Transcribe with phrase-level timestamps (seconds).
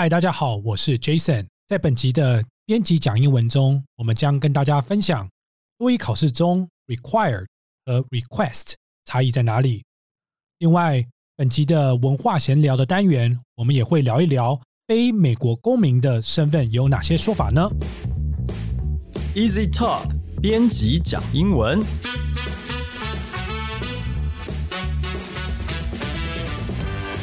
[0.00, 1.46] 嗨，大家好，我是 Jason。
[1.66, 5.28] 在本集的编辑讲英文中，我们将跟大家分享
[5.76, 7.44] 多一考试中 required
[7.84, 8.72] 和 request
[9.04, 9.84] 差异在哪里。
[10.60, 17.68] 另外，本集的文化闲聊的单元，我们也会聊一聊非美国公民的身份有哪些说法呢
[19.34, 20.08] ？Easy Talk
[20.40, 21.78] 编辑讲英文。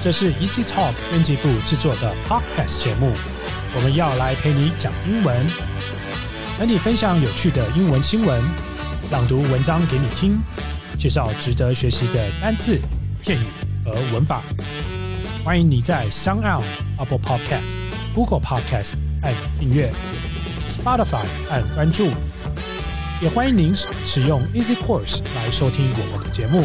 [0.08, 3.12] 这是 Easy Talk 编辑部制作的 Podcast 节目，
[3.76, 5.46] 我们要来陪你讲英文，
[6.58, 8.42] 和你分享有趣的英文新闻，
[9.12, 10.40] 朗读文章给你听，
[10.98, 12.80] 介绍值得学习的单词、
[13.20, 13.44] 片语
[13.84, 14.42] 和文法。
[15.44, 16.64] 欢迎你在 Sound、
[16.98, 17.76] Apple Podcast、
[18.16, 19.92] Google Podcast 按订阅
[20.66, 22.12] ，Spotify 按关注，
[23.22, 26.64] 也欢迎您使用 Easy Course 来收听我们的节目。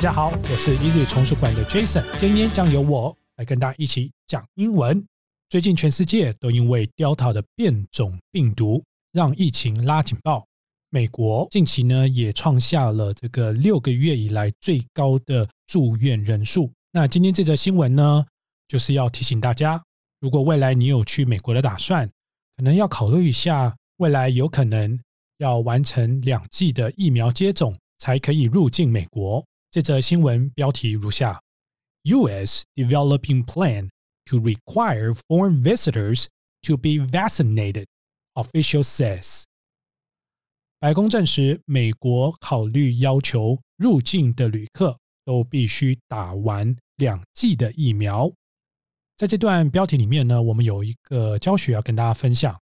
[0.00, 5.06] 大家好，我是 Easy 丛书馆的 Jason，今天将由我来跟大家一起讲英文。
[5.50, 8.82] 最近全世界都因为 Delta 的变种病毒
[9.12, 10.46] 让疫情拉警报，
[10.88, 16.72] 美国近期呢也创下了这个六个月以来最高的住院人数。
[16.92, 18.24] 那今天这则新闻呢，
[18.68, 19.82] 就是要提醒大家，
[20.20, 22.08] 如果未来你有去美国的打算，
[22.56, 24.98] 可能要考虑一下，未来有可能
[25.36, 29.44] 要完成两剂的疫苗接种才可以入境美国。
[29.70, 31.40] 这则新闻标题如下
[32.02, 32.64] ：U.S.
[32.74, 33.88] developing plan
[34.24, 36.26] to require foreign visitors
[36.62, 37.86] to be vaccinated.
[38.34, 39.44] Official says.
[40.80, 48.32] 白宫证实，美国考虑要求入境的旅客都必须打完两剂的疫苗。
[49.16, 52.58] 在这段标题里面呢，我们有一个教学要跟大家分享，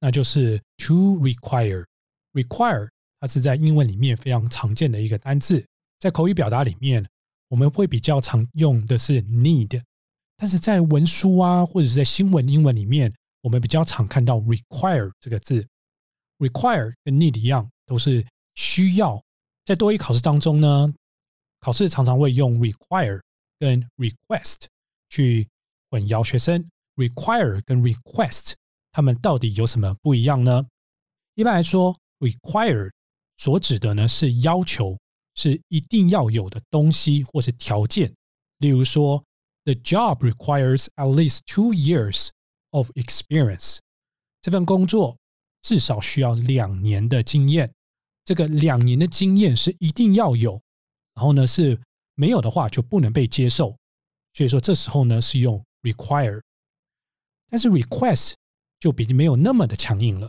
[0.00, 1.84] 那就是 to require。
[2.32, 2.88] require
[3.20, 5.64] 它是在英文里面非常常见的一个单字。
[6.00, 7.06] 在口语表达里面，
[7.48, 9.82] 我们会比较常用的是 need，
[10.34, 15.64] 但是在文书啊，或者是在新闻英文里面，我们比较常看到 require 这个字。
[16.38, 19.22] require 跟 need 一样，都是需要。
[19.66, 20.88] 在多一考试当中呢，
[21.60, 23.20] 考试常常会用 require
[23.58, 24.64] 跟 request
[25.10, 25.46] 去
[25.90, 26.66] 混淆学生。
[26.96, 28.54] require 跟 request
[28.90, 30.66] 它们到底有什么不一样呢？
[31.34, 32.90] 一般来说，require
[33.36, 34.96] 所指的呢是要求。
[35.40, 38.14] 是一定要有的东西或是条件，
[38.58, 39.24] 例如说
[39.64, 42.28] ，the job requires at least two years
[42.72, 43.78] of experience。
[44.42, 45.16] 这份工作
[45.62, 47.72] 至少需要两年的经验。
[48.22, 50.60] 这个两年的经验是一定要有，
[51.14, 51.80] 然后呢是
[52.16, 53.74] 没有的话就不能被接受。
[54.34, 56.42] 所以说这时候呢是用 require，
[57.48, 58.34] 但是 request
[58.78, 60.28] 就比没有那么的强硬了。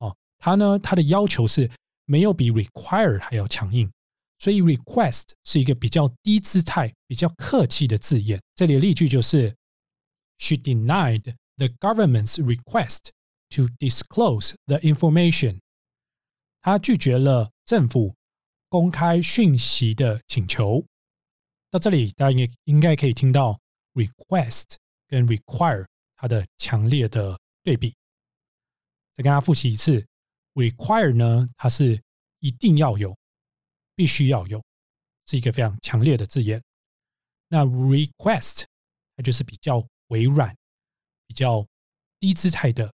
[0.00, 1.70] 哦，它呢它的要求是
[2.04, 3.88] 没有比 require 还要强硬。
[4.40, 8.42] 所以，request 是一个比较低姿态、比较客气的字眼。
[8.54, 9.54] 这里的例句就是
[10.38, 13.10] ：She denied the government's request
[13.50, 15.60] to disclose the information。
[16.62, 18.14] 她拒绝了政府
[18.70, 20.84] 公开讯息的请求。
[21.70, 23.60] 到这里，大家应应该可以听到
[23.92, 25.86] request 跟 require
[26.16, 27.90] 它的强烈的对比。
[29.16, 30.02] 再跟大家复习一次
[30.54, 32.02] ：require 呢，它是
[32.38, 33.14] 一定要有。
[34.00, 34.64] 必须要有，
[35.26, 36.62] 是一个非常强烈的字眼。
[37.48, 38.64] 那 request
[39.14, 40.56] 它就是比较微软、
[41.26, 41.66] 比较
[42.18, 42.90] 低姿态的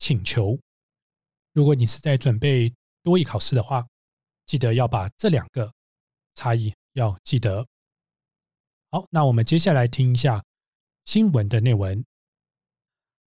[0.00, 0.58] 请求。
[1.52, 2.74] 如果你是在准备
[3.04, 3.86] 多一考试的话，
[4.44, 5.72] 记得要把这两个
[6.34, 7.64] 差异要记得。
[8.90, 10.44] 好，那我们接下来听一下
[11.04, 12.04] 新闻的内文。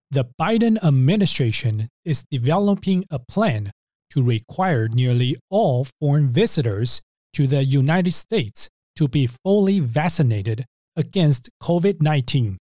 [0.09, 3.71] The Biden administration is developing a plan.
[4.10, 7.00] to require nearly all foreign visitors
[7.32, 12.58] to the United States to be fully vaccinated against COVID 19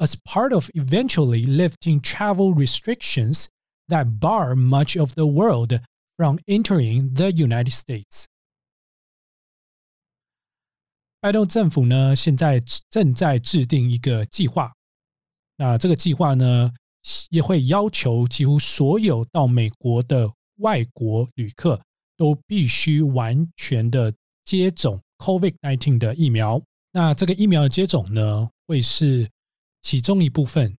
[0.00, 3.48] as part of eventually lifting travel restrictions
[3.88, 5.80] that bar much of the world
[6.16, 8.26] from entering the United States.
[11.20, 14.72] 拜登政府呢，现在正在制定一个计划。
[15.56, 16.72] 那这个计划呢，
[17.30, 21.81] 也会要求几乎所有到美国的 外国旅客
[22.17, 24.13] 都必须完全的
[24.45, 26.61] 接种 COVID-19 的疫苗。
[26.91, 29.29] 那这个疫苗的接种呢，会是
[29.81, 30.75] 其中一部分。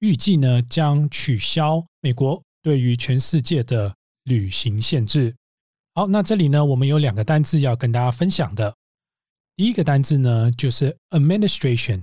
[0.00, 3.94] 预计呢，将取消美国对于全世界的
[4.24, 5.34] 旅行限制。
[5.94, 8.74] 好，那这里呢，我们有两个单字要跟大家分享的。
[9.56, 12.02] 第一个单字呢，就是 administration。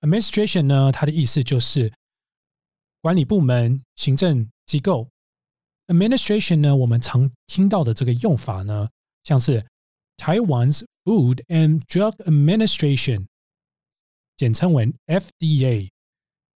[0.00, 1.92] administration 呢，它的意思就是
[3.00, 5.08] 管理部门、行政机构。
[5.88, 8.88] Administration 呢，我们常听到的这个用法呢，
[9.22, 9.64] 像是
[10.16, 13.26] Taiwan's Food and Drug Administration，
[14.36, 15.90] 简称为 FDA，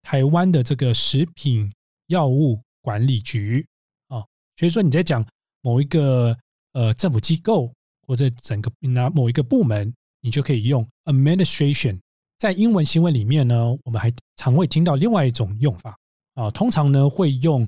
[0.03, 1.71] 台湾的这个食品
[2.07, 3.67] 药物管理局
[4.07, 4.23] 啊。
[4.55, 5.25] 所以说你在讲
[5.61, 6.37] 某一个
[6.71, 7.73] 呃政府机构
[8.05, 11.99] 或者整个那某一个部门，你就可以用 administration。
[12.37, 15.97] 在英文新闻里面呢，我们还常会听到另外一种用法
[16.35, 17.67] 啊，通常呢会用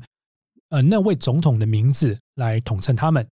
[0.69, 3.27] 呃那位总统的名字来统称他们，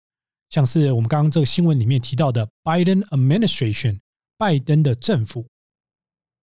[0.49, 3.99] 像是我们刚刚这个新闻里面提到的 Biden administration，
[4.37, 5.45] 拜登的政府，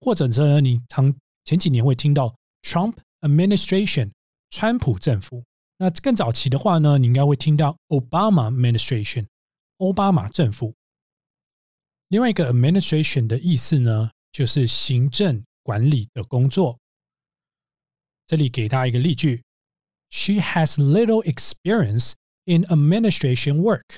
[0.01, 1.15] 或者是呢你常
[1.45, 4.11] 前几年会听到 Trump administration，
[4.51, 5.43] 川普政府。
[5.79, 9.27] 那更早期的话呢，你应该会听到 Obama administration，
[9.79, 10.75] 奥巴马政府。
[12.09, 14.11] 另外一个 administration 的意思呢？
[14.33, 16.79] 就是行政管理的工作。
[18.29, 19.43] 这里给大家一个例句
[20.11, 22.13] ：She has little experience
[22.45, 23.97] in administration work。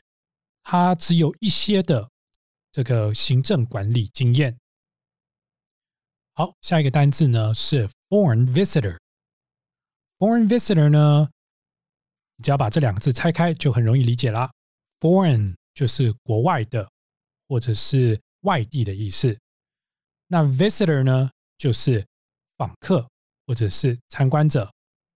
[0.62, 2.08] 她只有一些的
[2.70, 4.56] 这个行政管理经验。
[6.34, 8.96] 好，下一个单字呢是 foreign visitor。
[10.18, 11.28] foreign visitor 呢，
[12.42, 14.50] 只要把这两个字拆开，就很容易理解啦。
[15.00, 16.88] foreign 就是国外的，
[17.48, 19.38] 或者是外地的意思。
[20.28, 22.06] 那 visitor 呢，就是
[22.56, 23.06] 访客
[23.46, 24.72] 或者是参观者。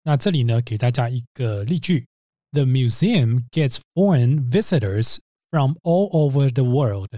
[0.04, 2.06] 那这里呢，给大家一个例句
[2.52, 5.18] ：The museum gets foreign visitors
[5.50, 7.10] from all over the world。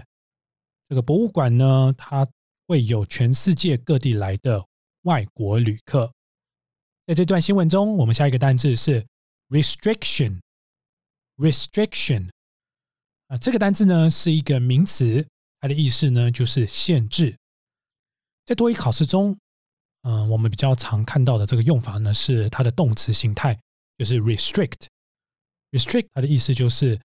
[0.88, 2.26] 这个博物馆呢，它
[2.68, 4.64] 会有全世界各地来的
[5.02, 6.12] 外国旅客。
[7.06, 9.04] 在这段新闻中，我们下一个单字是
[9.48, 10.40] restriction。
[11.36, 12.30] restriction
[13.26, 15.26] 啊，这个单字呢是一个名词，
[15.60, 17.36] 它的意思呢就是限制。
[18.44, 19.36] 在多语考试中，
[20.08, 23.58] 嗯，我们比较常看到的这个用法呢，是它的动词形态，
[23.98, 24.86] 就是 restrict。
[25.72, 26.98] restrict 它的意思就是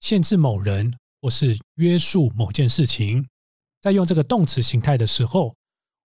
[0.00, 3.28] 限制某人或是约束某件事情。
[3.82, 5.54] 在用这个动词形态的时候，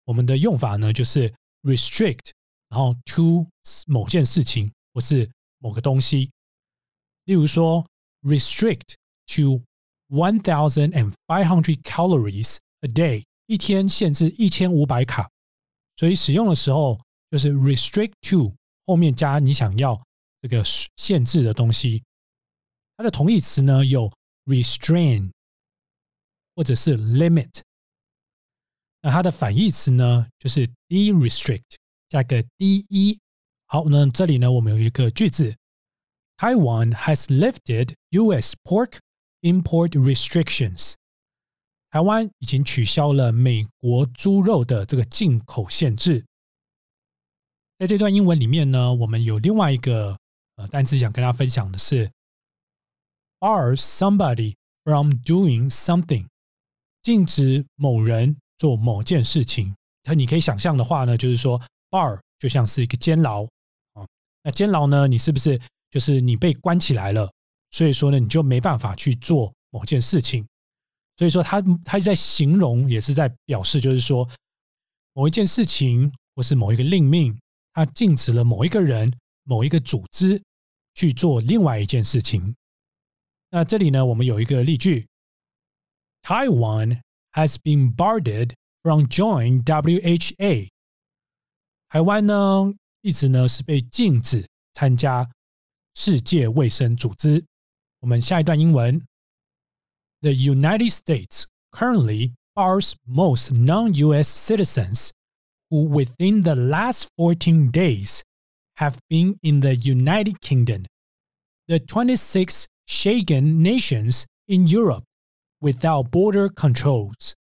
[0.03, 1.33] 我们的用法呢，就是
[1.63, 2.31] restrict，
[2.68, 3.47] 然后 to
[3.88, 6.30] 某件事情或是某个东西。
[7.24, 7.86] 例如说
[8.24, 8.95] ，restrict
[9.27, 9.62] to
[10.09, 13.24] one thousand and five hundred calories a day。
[13.45, 15.30] 一天限制一千五百卡，
[15.95, 16.99] 所以使用的时候
[17.29, 18.53] 就是 restrict to
[18.85, 20.01] 后面加你想要
[20.41, 20.63] 这个
[20.97, 22.03] 限制的东西。
[22.97, 24.11] 它的同义词呢有
[24.45, 25.31] restrain
[26.55, 27.61] 或者是 limit。
[29.01, 31.75] 那它的反义词呢就是 de-restrict
[32.09, 33.17] 加个 de。
[33.65, 35.55] 好，那这里呢我们有一个句子
[36.37, 38.55] ：Taiwan has lifted U.S.
[38.63, 38.99] pork
[39.41, 40.95] import restrictions.
[41.91, 46.25] 台湾已经取消了美国猪肉的这个进口限制。
[47.77, 50.17] 在这段英文里面呢，我们有另外一个
[50.55, 52.09] 呃单词想跟大家分享的是
[53.39, 54.55] ，bar somebody
[54.85, 56.25] from doing something，
[57.01, 59.75] 禁止某人做某件事情。
[60.05, 63.44] 那你可以想象的话呢，就是说 bar 就像是一个监牢
[63.94, 64.07] 啊。
[64.44, 65.59] 那监牢呢，你是不是
[65.89, 67.29] 就是你被关起来了？
[67.71, 70.47] 所以说呢，你就没办法去做某件事情。
[71.17, 74.27] 所以说，他他在形容，也是在表示，就是说，
[75.13, 77.37] 某一件事情或是某一个令命，
[77.73, 79.13] 他禁止了某一个人、
[79.43, 80.41] 某一个组织
[80.95, 82.55] 去做另外一件事情。
[83.51, 85.05] 那这里呢，我们有一个例句
[86.23, 87.01] ：Taiwan
[87.33, 90.69] has been barred from joining WHO。
[91.89, 95.30] 台湾呢，一直呢是被禁止参加
[95.94, 97.45] 世界卫生组织。
[97.99, 98.99] 我们下一段英文。
[100.22, 105.12] the United States currently bars most non US citizens
[105.70, 108.22] who, within the last 14 days,
[108.76, 110.84] have been in the United Kingdom,
[111.69, 115.05] the 26 Schengen nations in Europe
[115.60, 117.34] without border controls,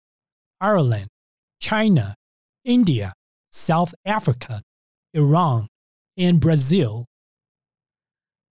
[0.61, 1.09] Ireland,
[1.61, 2.15] China,
[2.65, 3.13] India,
[3.51, 4.63] South Africa,
[5.15, 5.67] Iran,
[6.17, 7.07] and Brazil.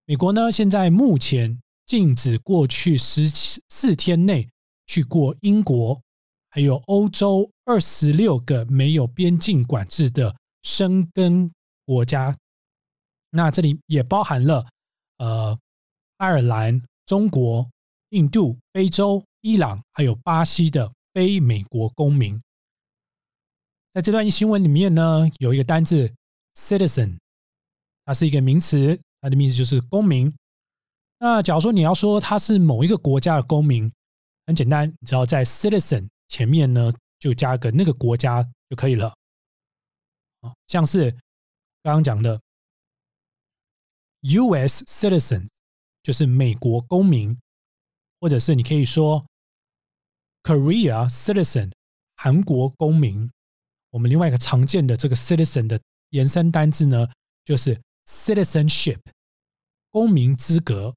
[0.04, 3.27] 美国呢，现在目前 禁止过去十
[3.69, 4.47] 四天内
[4.85, 5.99] 去过英国，
[6.49, 11.49] 还有欧洲二十六个没有边境管制的生根
[11.85, 12.37] 国家。
[13.29, 14.67] 那这里也包含了
[15.17, 15.57] 呃
[16.17, 17.67] 爱尔兰、中国、
[18.09, 22.39] 印度、非洲、伊朗，还有巴西的非美国公民。
[23.93, 26.13] 在这段新闻里面呢，有一个单字
[26.55, 27.17] citizen，
[28.03, 30.33] 它是一个名词，它的意思就是公民。
[31.19, 33.91] 那假如说你要说他是某一个国家的公民，
[34.45, 39.07] 很简单，只要在 citizen 前面呢，就加个那个国家就可以了。
[40.41, 41.09] 啊，像是
[41.81, 42.39] 刚刚讲的
[44.21, 44.83] U.S.
[44.85, 45.47] citizen
[46.03, 47.35] 就是美国公民，
[48.19, 49.25] 或者是你可以说
[50.43, 51.71] Korea citizen
[52.15, 53.31] 韩国公民。
[53.89, 57.09] 我们另外一个常见的这个 citizen 的延伸单字呢，
[57.43, 58.99] 就是 citizenship，
[59.89, 60.93] 公民资格。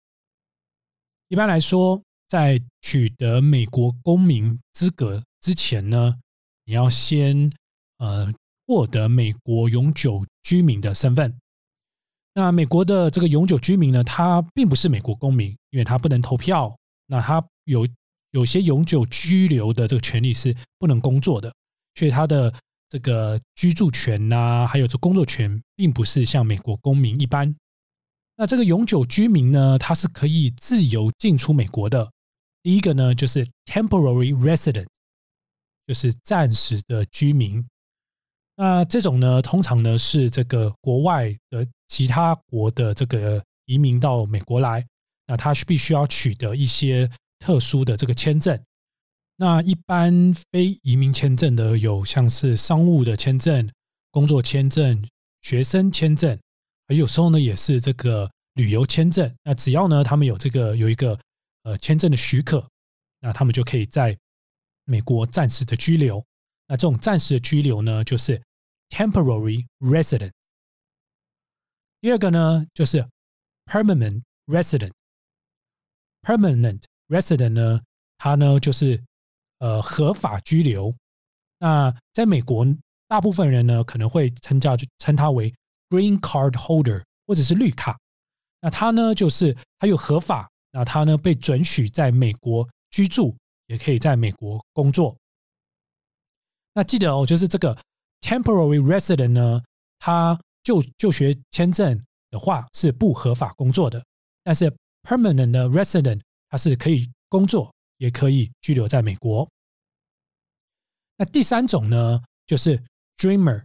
[1.31, 6.17] 一般来说，在取得美国公民资格之前呢，
[6.65, 7.49] 你要先
[7.99, 8.29] 呃
[8.67, 11.33] 获得美国永久居民的身份。
[12.35, 16.77] 那美国的这个永久居民呢，他并不是美国公民，因为他不能投票。
[17.07, 17.87] 那他有
[18.33, 21.55] 有些永久居留的这个权利是不能工作的，
[21.95, 22.53] 所以他的
[22.89, 27.55] 这个居住权呐，还有这工作权，并不是像美国公民一般。
[28.41, 32.11] 那这个永久居民呢，他是可以自由进出美国的。
[32.63, 34.87] 第一个呢，就是 temporary resident，
[35.87, 37.63] 就是暂时的居民。
[38.57, 44.87] 那这种呢，通常呢是这个国外的其他国的这个移民到美国来，
[45.27, 47.07] 那他必须要取得一些
[47.41, 48.59] 特殊的这个签证。
[49.37, 53.71] 那一般非移民签证的有像是商务的签证、
[54.11, 55.07] 工作签证、
[55.43, 56.39] 学生签证。
[56.97, 59.33] 有时候呢，也是这个旅游签证。
[59.45, 61.19] 那只要呢，他们有这个有一个
[61.63, 62.69] 呃签证的许可，
[63.21, 64.19] 那他们就可以在
[64.85, 66.25] 美国暂时的居留。
[66.67, 68.41] 那这种暂时的居留呢，就是
[68.89, 70.33] temporary resident。
[72.01, 73.07] 第二个呢，就是
[73.67, 74.93] permanent resident。
[76.23, 77.81] permanent resident 呢，
[78.19, 79.03] 它呢就是
[79.59, 80.95] 呃合法居留。
[81.59, 82.67] 那在美国，
[83.07, 85.55] 大部分人呢可能会称叫称它为。
[85.91, 87.99] Green Card Holder 或者是绿卡，
[88.61, 95.17] 那他呢就是他有合法，那他呢被准许在美国居住，也可以在美国工作。
[96.73, 97.77] 那记得哦，就是这个
[98.21, 99.61] Temporary Resident 呢，
[99.99, 104.03] 他就就学签证的话是不合法工作的，
[104.45, 109.49] 但是 Permanent Resident 他是可以工作，也可以居留在美国。
[111.17, 112.81] 那第三种呢，就是
[113.17, 113.65] Dreamer。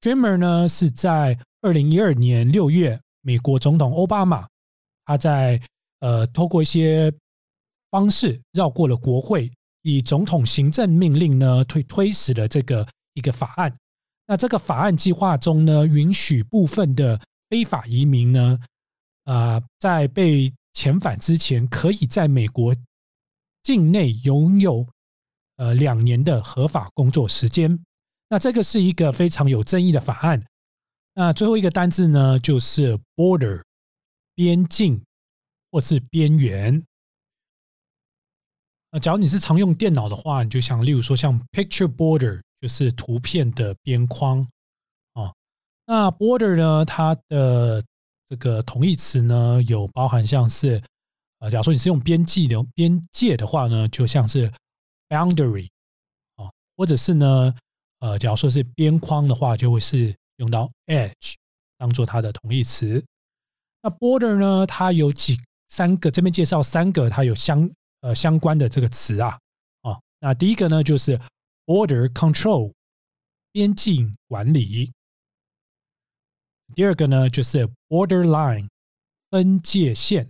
[0.00, 4.46] Dreamer 呢是在二零一二年六月，美国总统奥巴马
[5.04, 5.60] 他在
[6.00, 7.12] 呃透过一些
[7.90, 9.50] 方式绕过了国会，
[9.82, 13.76] 以总统行政命令呢推推使了这个一个法案。
[14.26, 18.58] 那这个法案计划中呢，允许部分的非法移民呢，
[19.24, 22.72] 啊，在被遣返之前，可以在美国
[23.64, 24.86] 境内拥有
[25.56, 27.76] 呃两年的合法工作时间。
[28.30, 30.44] 那这个是一个非常有争议的法案。
[31.14, 33.62] 那最后一个单字呢，就是 border，
[34.34, 35.02] 边境
[35.70, 36.84] 或是边缘。
[38.90, 44.46] 呃，假如你是常用电脑的话，你就想，例如说像 picture border，就是图片的边框
[45.14, 45.32] 啊。
[45.86, 47.82] 那 border 呢，它的
[48.28, 50.82] 这个同义词呢，有包含像是，
[51.38, 54.52] 呃，假如说你是用边际的边界的话呢，就像是
[55.08, 55.68] boundary
[56.36, 57.54] 啊，或者是呢。
[58.00, 61.34] 呃，假如说是边框的话，就会是用到 edge
[61.76, 63.04] 当做它的同义词。
[63.82, 65.36] 那 border 呢，它有几
[65.68, 67.68] 三个，这边介绍三个，它有相
[68.02, 69.36] 呃相关的这个词啊
[69.82, 69.98] 啊。
[70.20, 71.18] 那第一个呢，就是
[71.66, 72.72] border control
[73.50, 74.92] 边境管理。
[76.76, 78.68] 第二个呢，就是 borderline
[79.30, 80.28] 分界线。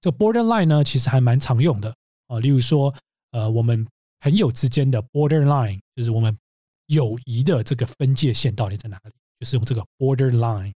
[0.00, 1.92] 这 borderline 呢，其实还蛮常用的
[2.28, 2.38] 啊。
[2.38, 2.94] 例如说，
[3.32, 3.84] 呃，我们
[4.20, 6.38] 朋友之间的 borderline 就是我们。
[6.87, 9.11] 友谊的这个分界线到底在哪里？
[9.39, 10.73] 就是用这个 borderline。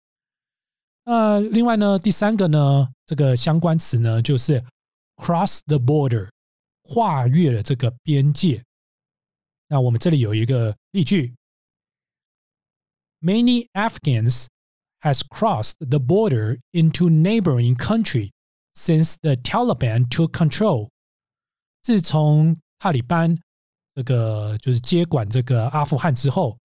[1.03, 4.63] 那另外呢，第三个呢，这个相关词呢，就是
[5.17, 6.29] cross the border，
[6.83, 8.63] 跨越了这个边界。
[9.67, 11.35] 那我们这里有一个例句：
[13.21, 14.45] Many Afghans
[15.01, 18.31] has crossed the border into neighboring country
[18.73, 20.89] since the Taliban took control。
[21.81, 23.37] 自从塔利班
[23.94, 26.56] 这个就是接管这个阿富汗之后，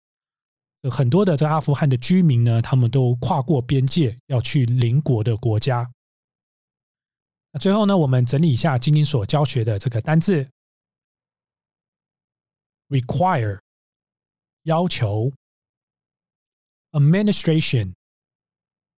[0.89, 5.91] 很多的这个阿富汗的居民呢，他们都跨过边界要去邻国的国家。
[7.51, 10.47] 那最后呢，我们整理一下今天所教学的这个单字
[12.89, 13.59] ：require
[14.63, 15.31] 要求
[16.91, 17.93] ，administration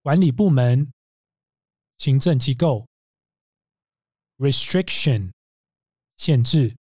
[0.02, 0.92] 管理部门、
[1.98, 2.86] 行政机构
[4.38, 5.32] ，restriction
[6.18, 6.76] 限制。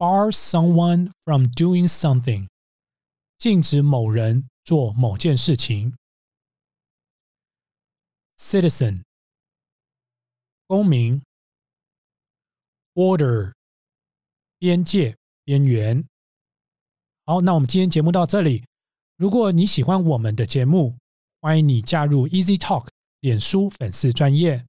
[0.00, 2.48] Bar someone from doing something，
[3.36, 5.94] 禁止某人做某件事情。
[8.38, 9.02] citizen，
[10.66, 11.20] 公民。
[12.94, 13.52] border，
[14.58, 15.14] 边界、
[15.44, 16.02] 边缘。
[17.26, 18.64] 好，那我们今天节目到这里。
[19.16, 20.96] 如果你喜欢我们的节目，
[21.42, 22.88] 欢迎你加入 Easy Talk
[23.20, 24.64] 脸书粉丝专业。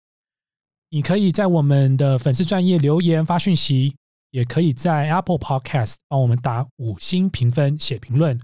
[0.90, 3.96] 你可以在我们的粉丝专业留言发讯息。
[4.32, 8.40] 也可以在 Apple Podcast 帮我们打五星评分、写评论。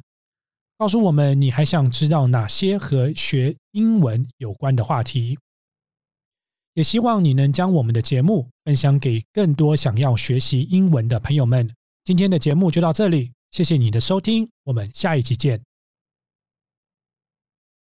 [0.78, 5.40] 告诉我们你还想知道哪些和学英文有关的话题。
[6.76, 11.68] 也希望你能将我们的节目分享给更多想要学习英文的朋友们。
[12.04, 15.67] 今天的节目就到这里，谢谢你的收听，我们下一集见。